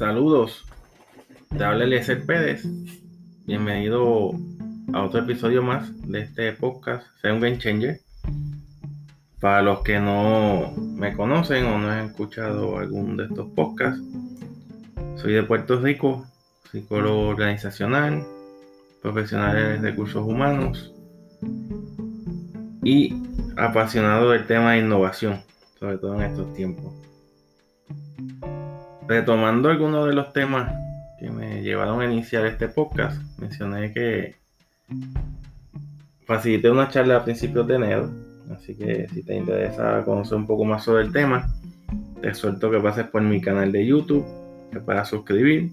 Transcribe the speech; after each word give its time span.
Saludos, 0.00 0.64
te 1.54 1.62
habla 1.62 1.84
Eliezer 1.84 2.24
Pérez. 2.24 2.64
Bienvenido 3.44 4.30
a 4.94 5.02
otro 5.02 5.20
episodio 5.20 5.62
más 5.62 5.92
de 6.10 6.20
este 6.20 6.54
podcast, 6.54 7.06
Sea 7.20 7.34
un 7.34 7.40
Game 7.40 7.58
Changer. 7.58 8.00
Para 9.42 9.60
los 9.60 9.82
que 9.82 10.00
no 10.00 10.72
me 10.74 11.14
conocen 11.14 11.66
o 11.66 11.78
no 11.78 11.90
han 11.90 12.06
escuchado 12.06 12.78
algún 12.78 13.18
de 13.18 13.24
estos 13.24 13.48
podcasts, 13.50 14.02
soy 15.16 15.34
de 15.34 15.42
Puerto 15.42 15.78
Rico, 15.78 16.26
psicólogo 16.72 17.28
organizacional, 17.28 18.24
profesional 19.02 19.58
en 19.58 19.82
recursos 19.82 20.26
humanos 20.26 20.94
y 22.82 23.22
apasionado 23.58 24.30
del 24.30 24.46
tema 24.46 24.72
de 24.72 24.78
innovación, 24.78 25.42
sobre 25.78 25.98
todo 25.98 26.14
en 26.14 26.22
estos 26.22 26.54
tiempos 26.54 27.09
retomando 29.10 29.68
algunos 29.70 30.06
de 30.06 30.14
los 30.14 30.32
temas 30.32 30.72
que 31.18 31.28
me 31.28 31.62
llevaron 31.62 32.00
a 32.00 32.04
iniciar 32.04 32.46
este 32.46 32.68
podcast, 32.68 33.20
mencioné 33.40 33.92
que 33.92 34.36
facilité 36.26 36.70
una 36.70 36.88
charla 36.88 37.16
a 37.16 37.24
principios 37.24 37.66
de 37.66 37.74
enero, 37.74 38.08
así 38.54 38.76
que 38.76 39.08
si 39.08 39.24
te 39.24 39.34
interesa 39.34 40.04
conocer 40.04 40.36
un 40.36 40.46
poco 40.46 40.64
más 40.64 40.84
sobre 40.84 41.02
el 41.02 41.12
tema, 41.12 41.52
te 42.22 42.32
suelto 42.34 42.70
que 42.70 42.78
pases 42.78 43.08
por 43.08 43.20
mi 43.22 43.40
canal 43.40 43.72
de 43.72 43.84
YouTube, 43.84 44.24
que 44.70 44.78
puedas 44.78 45.08
suscribir 45.08 45.72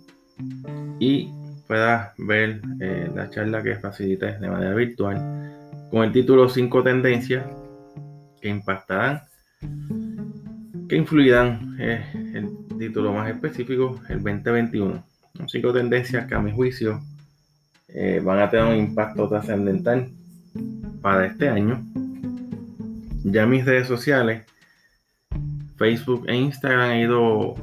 y 0.98 1.30
puedas 1.68 2.14
ver 2.18 2.60
eh, 2.82 3.12
la 3.14 3.30
charla 3.30 3.62
que 3.62 3.76
facilité 3.76 4.40
de 4.40 4.50
manera 4.50 4.74
virtual 4.74 5.54
con 5.92 6.04
el 6.04 6.12
título 6.12 6.50
5 6.50 6.82
tendencias 6.82 7.46
que 8.42 8.50
impactarán, 8.50 9.22
que 10.90 10.96
influirán 10.96 11.78
eh, 11.80 12.27
título 12.78 13.14
más 13.14 13.30
específico, 13.30 14.00
el 14.10 14.22
2021. 14.24 15.04
Cinco 15.48 15.74
tendencias 15.74 16.26
que 16.28 16.36
a 16.36 16.40
mi 16.40 16.52
juicio 16.52 17.02
eh, 17.88 18.22
van 18.24 18.40
a 18.40 18.50
tener 18.50 18.66
un 18.66 18.76
impacto 18.76 19.28
trascendental 19.28 20.10
para 21.02 21.26
este 21.26 21.50
año. 21.50 21.84
Ya 23.24 23.46
mis 23.46 23.66
redes 23.66 23.88
sociales, 23.88 24.46
Facebook 25.78 26.26
e 26.28 26.36
Instagram, 26.36 26.92
han 26.92 26.98
ido 26.98 27.56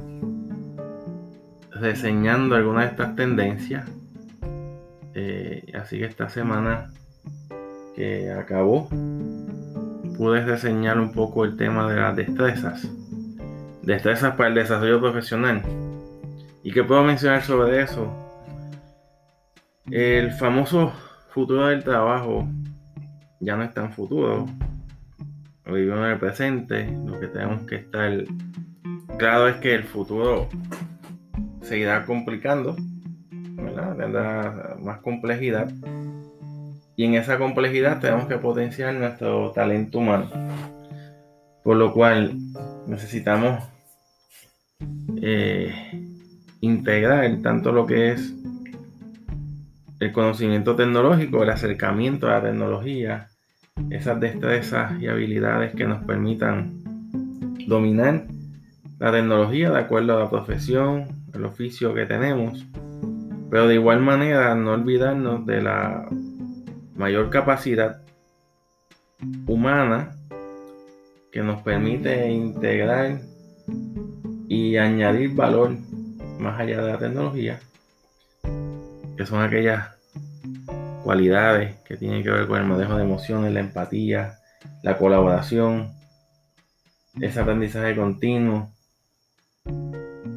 reseñando 1.71 2.55
algunas 2.55 2.85
de 2.85 2.91
estas 2.91 3.15
tendencias. 3.15 3.89
Eh, 5.13 5.71
así 5.73 5.97
que 5.99 6.05
esta 6.05 6.29
semana 6.29 6.91
que 7.95 8.31
acabó, 8.31 8.89
pude 10.17 10.45
reseñar 10.45 10.99
un 10.99 11.11
poco 11.11 11.45
el 11.45 11.57
tema 11.57 11.89
de 11.89 11.95
las 11.97 12.15
destrezas 12.15 12.87
destrezas 13.85 14.35
para 14.35 14.49
el 14.49 14.55
desarrollo 14.55 14.99
profesional. 14.99 15.61
¿Y 16.63 16.71
qué 16.71 16.83
puedo 16.83 17.03
mencionar 17.03 17.43
sobre 17.43 17.81
eso? 17.81 18.11
El 19.91 20.31
famoso 20.31 20.91
futuro 21.29 21.67
del 21.67 21.83
trabajo 21.83 22.47
ya 23.39 23.55
no 23.55 23.63
es 23.63 23.73
tan 23.73 23.93
futuro. 23.93 24.47
Vivimos 25.65 25.99
en 25.99 26.05
el 26.05 26.19
presente. 26.19 26.91
Lo 27.05 27.19
que 27.19 27.27
tenemos 27.27 27.61
que 27.63 27.75
estar 27.75 28.11
claro 29.17 29.47
es 29.47 29.57
que 29.57 29.75
el 29.75 29.83
futuro 29.83 30.49
seguirá 31.61 32.05
complicando, 32.05 32.75
¿verdad? 33.29 33.95
tendrá 33.95 34.75
más 34.81 34.99
complejidad. 34.99 35.71
Y 36.95 37.05
en 37.05 37.15
esa 37.15 37.37
complejidad 37.37 37.99
tenemos 37.99 38.27
que 38.27 38.37
potenciar 38.37 38.93
nuestro 38.95 39.51
talento 39.51 39.99
humano. 39.99 40.29
Por 41.63 41.77
lo 41.77 41.93
cual 41.93 42.37
necesitamos 42.87 43.74
eh, 45.21 45.73
integrar 46.61 47.41
tanto 47.41 47.71
lo 47.71 47.85
que 47.85 48.11
es 48.11 48.33
el 49.99 50.11
conocimiento 50.11 50.75
tecnológico, 50.75 51.43
el 51.43 51.49
acercamiento 51.49 52.27
a 52.27 52.31
la 52.31 52.43
tecnología, 52.43 53.29
esas 53.89 54.19
destrezas 54.19 55.01
y 55.01 55.07
habilidades 55.07 55.73
que 55.73 55.85
nos 55.85 56.03
permitan 56.03 56.83
dominar 57.67 58.27
la 58.99 59.11
tecnología 59.11 59.71
de 59.71 59.79
acuerdo 59.79 60.15
a 60.15 60.19
la 60.19 60.29
profesión, 60.29 61.25
el 61.33 61.45
oficio 61.45 61.93
que 61.93 62.05
tenemos, 62.05 62.65
pero 63.49 63.67
de 63.67 63.75
igual 63.75 64.01
manera 64.01 64.55
no 64.55 64.71
olvidarnos 64.71 65.45
de 65.45 65.61
la 65.61 66.07
mayor 66.95 67.29
capacidad 67.29 68.01
humana 69.47 70.11
que 71.31 71.41
nos 71.41 71.61
permite 71.61 72.29
integrar 72.29 73.19
y 74.47 74.77
añadir 74.77 75.33
valor 75.33 75.75
más 76.39 76.59
allá 76.59 76.81
de 76.81 76.91
la 76.91 76.97
tecnología, 76.97 77.59
que 79.17 79.25
son 79.25 79.41
aquellas 79.41 79.89
cualidades 81.03 81.75
que 81.85 81.97
tienen 81.97 82.23
que 82.23 82.31
ver 82.31 82.47
con 82.47 82.59
el 82.59 82.67
manejo 82.67 82.97
de 82.97 83.03
emociones, 83.03 83.53
la 83.53 83.59
empatía, 83.59 84.39
la 84.83 84.97
colaboración, 84.97 85.91
ese 87.21 87.39
aprendizaje 87.39 87.95
continuo 87.95 88.71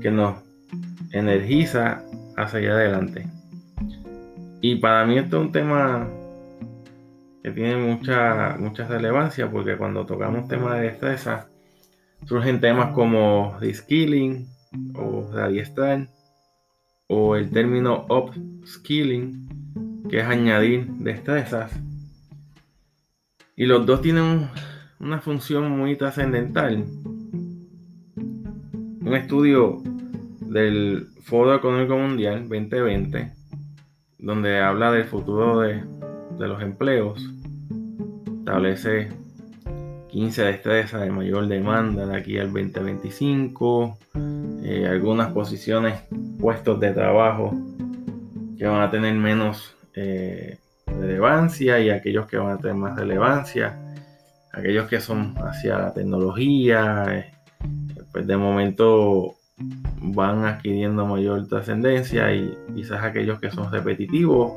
que 0.01 0.11
nos 0.11 0.37
energiza 1.13 2.03
hacia 2.37 2.59
allá 2.59 2.73
adelante. 2.73 3.27
Y 4.61 4.77
para 4.77 5.07
mí 5.07 5.19
esto 5.19 5.39
es 5.39 5.47
un 5.47 5.53
tema 5.53 6.09
que 7.43 7.51
tiene 7.51 7.77
mucha, 7.77 8.57
mucha 8.59 8.87
relevancia 8.87 9.51
porque 9.51 9.77
cuando 9.77 10.05
tocamos 10.05 10.49
temas 10.49 10.75
de 10.75 10.87
destreza, 10.89 11.49
surgen 12.27 12.61
temas 12.61 12.95
como 12.95 13.57
reskilling 13.61 14.49
o 14.95 15.31
radiestral 15.33 16.11
o 17.07 17.37
el 17.37 17.51
término 17.51 18.07
upskilling 18.09 19.49
que 20.09 20.21
es 20.21 20.27
añadir 20.27 20.87
destrezas. 20.99 21.73
Y 23.57 23.67
los 23.67 23.85
dos 23.87 24.01
tienen 24.03 24.49
una 25.01 25.21
función 25.21 25.71
muy 25.71 25.97
trascendental. 25.97 26.85
Un 28.17 29.15
estudio 29.15 29.83
del 30.41 31.09
Foro 31.23 31.55
Económico 31.55 31.97
Mundial 31.97 32.49
2020 32.49 33.39
donde 34.19 34.61
habla 34.61 34.91
del 34.91 35.05
futuro 35.05 35.61
de, 35.61 35.85
de 36.39 36.49
los 36.49 36.61
empleos 36.61 37.31
establece 38.41 39.09
15 40.09 40.43
destrezas 40.43 41.03
de 41.03 41.11
mayor 41.11 41.47
demanda 41.47 42.07
de 42.07 42.17
aquí 42.17 42.39
al 42.39 42.53
2025, 42.53 43.99
eh, 44.63 44.87
algunas 44.89 45.33
posiciones, 45.33 46.01
puestos 46.41 46.81
de 46.81 46.93
trabajo 46.93 47.53
que 48.57 48.67
van 48.67 48.83
a 48.83 48.91
tener 48.91 49.15
menos 49.15 49.77
eh, 49.95 50.59
relevancia 50.87 51.79
y 51.79 51.91
aquellos 51.91 52.27
que 52.27 52.39
van 52.39 52.57
a 52.57 52.59
tener 52.59 52.77
más 52.77 52.97
relevancia, 52.97 53.79
aquellos 54.53 54.89
que 54.89 55.01
son 55.01 55.35
hacia 55.39 55.79
la 55.79 55.93
tecnología, 55.93 57.05
eh, 57.11 57.33
pues 58.11 58.27
de 58.27 58.37
momento 58.37 59.35
van 60.01 60.45
adquiriendo 60.45 61.05
mayor 61.05 61.47
trascendencia 61.49 62.33
y 62.33 62.57
quizás 62.75 63.03
aquellos 63.05 63.39
que 63.41 63.51
son 63.51 63.71
repetitivos, 63.71 64.53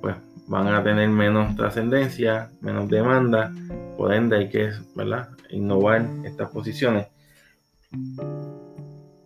pues 0.00 0.16
van 0.46 0.68
a 0.68 0.82
tener 0.82 1.08
menos 1.10 1.54
trascendencia, 1.56 2.50
menos 2.62 2.88
demanda 2.88 3.52
por 3.96 4.12
ende 4.12 4.36
hay 4.36 4.48
que 4.48 4.70
¿verdad? 4.94 5.30
innovar 5.50 6.06
estas 6.24 6.50
posiciones. 6.50 7.06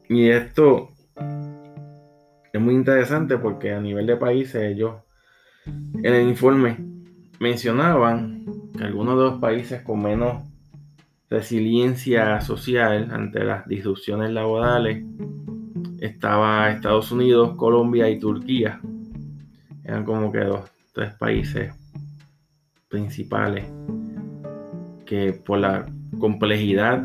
Y 0.08 0.28
esto 0.28 0.88
es 2.52 2.60
muy 2.60 2.74
interesante 2.74 3.38
porque 3.38 3.72
a 3.72 3.80
nivel 3.80 4.06
de 4.06 4.16
países 4.16 4.62
ellos 4.62 4.96
en 5.66 6.14
el 6.14 6.28
informe 6.28 6.78
mencionaban 7.38 8.44
que 8.76 8.84
algunos 8.84 9.16
de 9.16 9.24
los 9.24 9.40
países 9.40 9.82
con 9.82 10.02
menos 10.02 10.48
resiliencia 11.28 12.40
social 12.40 13.10
ante 13.12 13.44
las 13.44 13.66
disrupciones 13.68 14.30
laborales 14.30 15.04
estaba 16.00 16.70
Estados 16.70 17.12
Unidos, 17.12 17.54
Colombia 17.56 18.08
y 18.10 18.18
Turquía. 18.18 18.80
Eran 19.84 20.04
como 20.04 20.32
que 20.32 20.40
los 20.40 20.68
tres 20.92 21.14
países 21.14 21.72
principales 22.88 23.64
que 25.10 25.32
por 25.32 25.58
la 25.58 25.86
complejidad 26.20 27.04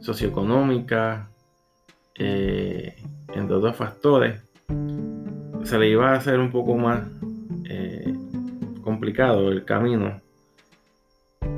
socioeconómica, 0.00 1.28
eh, 2.18 2.96
entre 3.32 3.54
otros 3.54 3.76
factores, 3.76 4.42
se 5.62 5.78
le 5.78 5.88
iba 5.88 6.10
a 6.10 6.16
hacer 6.16 6.40
un 6.40 6.50
poco 6.50 6.76
más 6.76 7.06
eh, 7.66 8.12
complicado 8.82 9.52
el 9.52 9.64
camino 9.64 10.20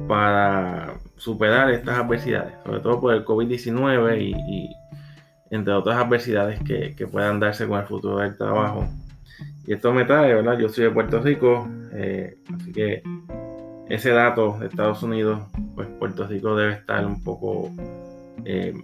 para 0.06 0.98
superar 1.16 1.70
estas 1.70 1.98
adversidades, 1.98 2.52
sobre 2.62 2.80
todo 2.80 3.00
por 3.00 3.14
el 3.14 3.24
COVID-19 3.24 4.20
y, 4.20 4.70
entre 5.50 5.72
otras 5.72 5.96
adversidades 5.96 6.60
que, 6.62 7.06
puedan 7.06 7.40
darse 7.40 7.66
con 7.66 7.80
el 7.80 7.86
futuro 7.86 8.18
del 8.18 8.36
trabajo. 8.36 8.86
Y 9.66 9.72
esto 9.72 9.94
me 9.94 10.04
trae, 10.04 10.34
¿verdad? 10.34 10.58
Yo 10.58 10.68
soy 10.68 10.84
de 10.84 10.90
Puerto 10.90 11.22
Rico, 11.22 11.66
eh, 11.94 12.36
así 12.54 12.70
que 12.70 13.02
ese 13.88 14.10
dato 14.10 14.58
de 14.58 14.66
Estados 14.66 15.02
Unidos, 15.02 15.40
pues 15.74 15.88
Puerto 15.98 16.26
Rico 16.26 16.56
debe 16.56 16.74
estar 16.74 17.04
un 17.06 17.22
poco 17.22 17.70
eh, 18.44 18.74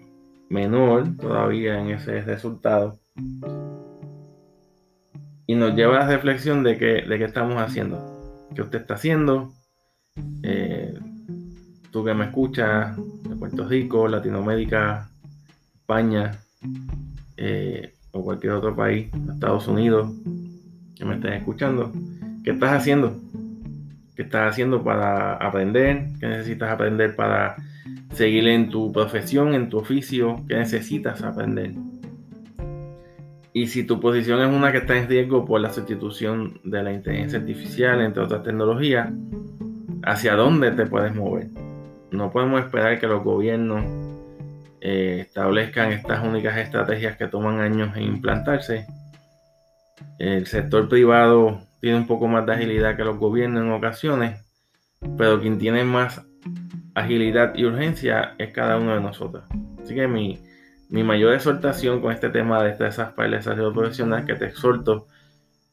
menor 0.48 1.16
todavía 1.16 1.80
en 1.80 1.90
ese 1.90 2.20
resultado. 2.22 2.98
Y 5.46 5.54
nos 5.54 5.74
lleva 5.74 5.96
a 5.96 6.00
la 6.00 6.08
reflexión 6.08 6.62
de 6.62 6.78
qué, 6.78 7.02
de 7.02 7.18
qué 7.18 7.24
estamos 7.24 7.56
haciendo, 7.56 8.46
qué 8.54 8.62
usted 8.62 8.80
está 8.80 8.94
haciendo, 8.94 9.52
eh, 10.42 10.98
tú 11.90 12.04
que 12.04 12.14
me 12.14 12.26
escuchas 12.26 12.96
de 12.96 13.36
Puerto 13.36 13.66
Rico, 13.66 14.06
Latinoamérica, 14.06 15.10
España 15.74 16.38
eh, 17.36 17.94
o 18.12 18.22
cualquier 18.22 18.52
otro 18.52 18.76
país, 18.76 19.08
Estados 19.32 19.66
Unidos, 19.66 20.12
que 20.96 21.04
me 21.04 21.14
estés 21.16 21.32
escuchando, 21.32 21.92
¿qué 22.44 22.52
estás 22.52 22.72
haciendo? 22.72 23.16
¿Qué 24.20 24.24
estás 24.24 24.52
haciendo 24.52 24.84
para 24.84 25.32
aprender? 25.36 26.08
¿Qué 26.20 26.26
necesitas 26.26 26.70
aprender 26.70 27.16
para 27.16 27.56
seguir 28.12 28.46
en 28.48 28.68
tu 28.68 28.92
profesión, 28.92 29.54
en 29.54 29.70
tu 29.70 29.78
oficio? 29.78 30.44
¿Qué 30.46 30.56
necesitas 30.56 31.22
aprender? 31.22 31.72
Y 33.54 33.68
si 33.68 33.84
tu 33.84 33.98
posición 33.98 34.42
es 34.42 34.54
una 34.54 34.72
que 34.72 34.76
está 34.76 34.98
en 34.98 35.08
riesgo 35.08 35.46
por 35.46 35.62
la 35.62 35.72
sustitución 35.72 36.60
de 36.64 36.82
la 36.82 36.92
inteligencia 36.92 37.38
artificial, 37.38 38.02
entre 38.02 38.22
otras 38.22 38.42
tecnologías, 38.42 39.08
¿hacia 40.02 40.34
dónde 40.34 40.72
te 40.72 40.84
puedes 40.84 41.14
mover? 41.14 41.46
No 42.10 42.30
podemos 42.30 42.60
esperar 42.60 43.00
que 43.00 43.06
los 43.06 43.24
gobiernos 43.24 43.86
eh, 44.82 45.20
establezcan 45.22 45.92
estas 45.92 46.22
únicas 46.22 46.58
estrategias 46.58 47.16
que 47.16 47.26
toman 47.26 47.60
años 47.60 47.96
en 47.96 48.02
implantarse. 48.02 48.86
El 50.18 50.46
sector 50.46 50.90
privado 50.90 51.69
tiene 51.80 51.96
un 51.96 52.06
poco 52.06 52.28
más 52.28 52.46
de 52.46 52.52
agilidad 52.52 52.96
que 52.96 53.04
los 53.04 53.18
gobiernos 53.18 53.62
en 53.62 53.72
ocasiones, 53.72 54.44
pero 55.16 55.40
quien 55.40 55.58
tiene 55.58 55.84
más 55.84 56.22
agilidad 56.94 57.54
y 57.54 57.64
urgencia 57.64 58.34
es 58.38 58.52
cada 58.52 58.76
uno 58.76 58.94
de 58.94 59.00
nosotros. 59.00 59.44
Así 59.82 59.94
que 59.94 60.06
mi, 60.06 60.38
mayor 60.90 61.34
exhortación 61.34 62.00
con 62.00 62.12
este 62.12 62.28
tema 62.28 62.62
de 62.62 62.68
destrezas 62.70 63.12
para 63.12 63.26
el 63.26 63.34
desarrollo 63.34 63.72
profesional 63.72 64.26
que 64.26 64.34
te 64.34 64.46
exhorto 64.46 65.06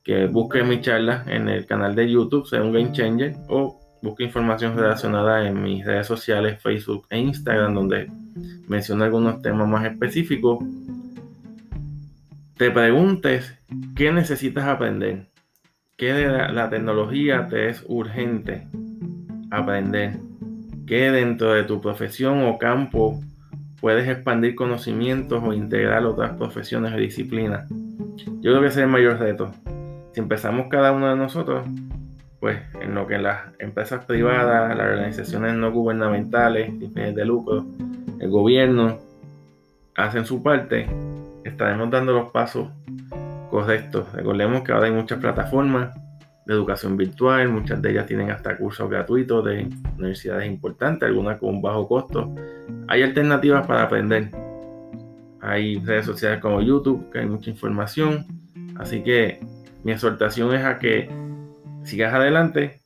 que 0.03 0.27
busques 0.27 0.65
mi 0.65 0.79
charla 0.79 1.25
en 1.27 1.49
el 1.49 1.65
canal 1.65 1.93
de 1.93 2.09
YouTube, 2.09 2.47
sea 2.47 2.63
un 2.63 2.71
Game 2.71 2.93
Changer, 2.93 3.35
o 3.49 3.77
busque 4.01 4.23
información 4.23 4.77
relacionada 4.77 5.45
en 5.45 5.61
mis 5.61 5.85
redes 5.85 6.07
sociales, 6.07 6.61
Facebook 6.61 7.05
e 7.09 7.19
Instagram, 7.19 7.73
donde 7.73 8.09
menciono 8.69 9.03
algunos 9.03 9.41
temas 9.41 9.67
más 9.67 9.85
específicos. 9.85 10.63
Te 12.55 12.71
preguntes 12.71 13.53
qué 13.95 14.13
necesitas 14.13 14.63
aprender 14.63 15.27
¿Qué 15.97 16.13
de 16.13 16.27
la, 16.27 16.69
tecnología 16.69 17.47
te 17.47 17.69
es 17.69 17.83
urgente 17.87 18.67
aprender? 19.49 20.19
¿Qué 20.85 21.09
dentro 21.09 21.53
de 21.53 21.63
tu 21.63 21.81
profesión 21.81 22.43
o 22.45 22.59
campo 22.59 23.19
puedes 23.81 24.07
expandir 24.07 24.53
conocimientos 24.53 25.41
o 25.43 25.53
integrar 25.53 26.05
otras 26.05 26.33
profesiones 26.33 26.93
o 26.93 26.97
disciplinas? 26.97 27.67
Yo 28.41 28.51
creo 28.51 28.61
que 28.61 28.67
ese 28.67 28.81
es 28.81 28.83
el 28.83 28.91
mayor 28.91 29.17
reto. 29.17 29.51
Si 30.13 30.19
empezamos 30.19 30.67
cada 30.69 30.91
uno 30.91 31.09
de 31.09 31.15
nosotros, 31.15 31.67
pues 32.39 32.59
en 32.79 32.93
lo 32.93 33.07
que 33.07 33.17
las 33.17 33.45
empresas 33.57 34.05
privadas, 34.05 34.77
las 34.77 34.87
organizaciones 34.91 35.55
no 35.55 35.71
gubernamentales, 35.71 36.69
fines 36.93 37.15
de 37.15 37.25
lucro, 37.25 37.65
el 38.19 38.29
gobierno 38.29 38.99
hacen 39.95 40.27
su 40.27 40.43
parte, 40.43 40.85
estaremos 41.43 41.89
dando 41.89 42.13
los 42.13 42.29
pasos 42.29 42.69
Correcto. 43.49 44.07
Recordemos 44.13 44.63
que 44.63 44.71
ahora 44.71 44.87
hay 44.87 44.91
muchas 44.91 45.19
plataformas 45.19 45.95
de 46.45 46.53
educación 46.53 46.95
virtual, 46.95 47.49
muchas 47.49 47.81
de 47.81 47.91
ellas 47.91 48.07
tienen 48.07 48.31
hasta 48.31 48.57
cursos 48.57 48.89
gratuitos 48.89 49.43
de 49.43 49.69
universidades 49.97 50.47
importantes, 50.47 51.07
algunas 51.07 51.39
con 51.39 51.61
bajo 51.61 51.87
costo. 51.87 52.33
Hay 52.87 53.03
alternativas 53.03 53.67
para 53.67 53.83
aprender. 53.83 54.31
Hay 55.41 55.79
redes 55.79 56.05
sociales 56.05 56.39
como 56.39 56.61
YouTube, 56.61 57.09
que 57.11 57.19
hay 57.19 57.25
mucha 57.25 57.49
información. 57.49 58.25
Así 58.77 59.03
que 59.03 59.39
mi 59.83 59.91
exhortación 59.91 60.53
es 60.53 60.63
a 60.63 60.79
que 60.79 61.09
sigas 61.83 62.13
adelante, 62.13 62.81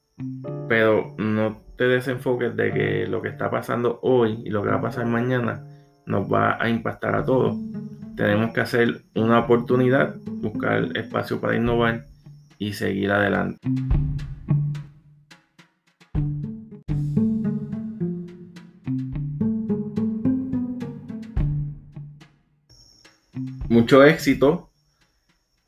pero 0.68 1.14
no 1.18 1.62
te 1.76 1.88
desenfoques 1.88 2.56
de 2.56 2.72
que 2.72 3.08
lo 3.08 3.22
que 3.22 3.30
está 3.30 3.50
pasando 3.50 4.00
hoy 4.04 4.42
y 4.46 4.50
lo 4.50 4.64
que 4.64 4.70
va 4.70 4.76
a 4.76 4.82
pasar 4.82 5.06
mañana 5.06 5.64
nos 6.06 6.32
va 6.32 6.58
a 6.62 6.70
impactar 6.70 7.16
a 7.16 7.26
todos 7.26 7.56
tenemos 8.16 8.54
que 8.54 8.62
hacer 8.62 9.02
una 9.16 9.40
oportunidad, 9.40 10.16
buscar 10.26 10.96
espacio 10.98 11.40
para 11.40 11.56
innovar 11.56 12.06
y 12.58 12.74
seguir 12.74 13.12
adelante. 13.12 13.60
Mucho 23.70 24.04
éxito. 24.04 24.70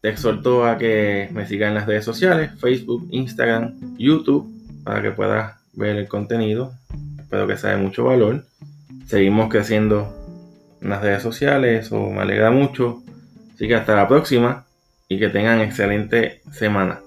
Te 0.02 0.10
exhorto 0.10 0.66
a 0.66 0.78
que 0.78 1.30
me 1.32 1.48
sigas 1.48 1.70
en 1.70 1.76
las 1.76 1.86
redes 1.86 2.04
sociales, 2.04 2.52
Facebook, 2.60 3.08
Instagram, 3.12 3.96
YouTube, 3.98 4.52
para 4.84 5.02
que 5.02 5.12
puedas 5.12 5.56
ver 5.72 5.96
el 5.96 6.10
contenido. 6.10 6.74
Espero 7.18 7.48
que 7.48 7.56
sea 7.56 7.72
de 7.72 7.78
mucho 7.78 8.04
valor. 8.04 8.46
Seguimos 9.06 9.50
creciendo 9.50 10.23
en 10.84 10.90
las 10.90 11.02
redes 11.02 11.24
sociales. 11.24 11.92
o 11.92 12.10
me 12.12 12.22
alegra 12.22 12.52
mucho. 12.52 13.02
Así 13.56 13.68
que 13.68 13.76
hasta 13.76 13.96
la 13.96 14.08
próxima 14.08 14.66
y 15.08 15.20
que 15.20 15.30
tengan 15.30 15.62
excelente 15.62 16.42
semana. 16.52 17.03